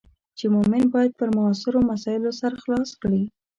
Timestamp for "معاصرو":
1.37-1.87